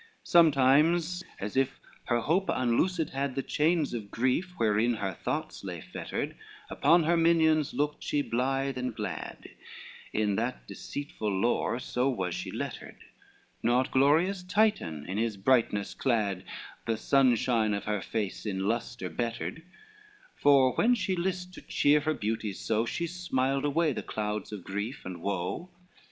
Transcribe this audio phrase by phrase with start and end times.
[0.01, 5.63] XCI Sometimes, as if her hope unloosed had The chains of grief, wherein her thoughts
[5.63, 6.35] lay fettered,
[6.71, 9.47] Upon her minions looked she blithe and glad,
[10.11, 12.97] In that deceitful lore so was she lettered;
[13.61, 16.45] Not glorious Titan, in his brightness clad,
[16.87, 19.61] The sunshine of her face in lustre bettered:
[20.35, 24.63] For when she list to cheer her beauties so, She smiled away the clouds of
[24.63, 25.69] grief and woe.